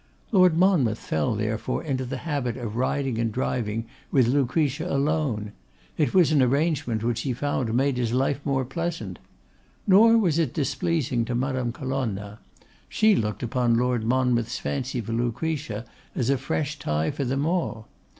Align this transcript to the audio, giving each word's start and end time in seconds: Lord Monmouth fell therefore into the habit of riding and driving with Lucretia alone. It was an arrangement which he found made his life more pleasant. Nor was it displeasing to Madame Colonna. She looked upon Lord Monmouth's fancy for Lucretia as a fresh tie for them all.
Lord 0.31 0.57
Monmouth 0.57 0.97
fell 0.97 1.35
therefore 1.35 1.83
into 1.83 2.05
the 2.05 2.17
habit 2.25 2.57
of 2.57 2.75
riding 2.75 3.19
and 3.19 3.31
driving 3.31 3.85
with 4.09 4.25
Lucretia 4.27 4.91
alone. 4.91 5.51
It 5.95 6.11
was 6.11 6.31
an 6.31 6.41
arrangement 6.41 7.03
which 7.03 7.21
he 7.21 7.33
found 7.33 7.71
made 7.75 7.97
his 7.97 8.11
life 8.11 8.39
more 8.43 8.65
pleasant. 8.65 9.19
Nor 9.85 10.17
was 10.17 10.39
it 10.39 10.55
displeasing 10.55 11.23
to 11.25 11.35
Madame 11.35 11.71
Colonna. 11.71 12.39
She 12.89 13.15
looked 13.15 13.43
upon 13.43 13.77
Lord 13.77 14.03
Monmouth's 14.03 14.57
fancy 14.57 15.01
for 15.01 15.13
Lucretia 15.13 15.85
as 16.15 16.31
a 16.31 16.37
fresh 16.39 16.79
tie 16.79 17.11
for 17.11 17.23
them 17.23 17.45
all. 17.45 17.87